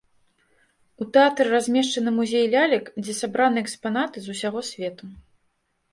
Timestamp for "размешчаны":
1.55-2.09